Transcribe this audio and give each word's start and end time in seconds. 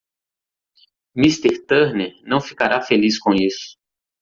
Mister 1.15 1.61
Turner 1.67 2.15
não 2.23 2.41
ficará 2.41 2.81
feliz 2.81 3.19
com 3.19 3.35
isso. 3.35 3.77